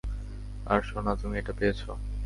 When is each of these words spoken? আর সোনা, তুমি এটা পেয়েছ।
আর 0.65 0.79
সোনা, 0.81 1.13
তুমি 1.15 1.35
এটা 1.37 1.53
পেয়েছ। 1.59 1.81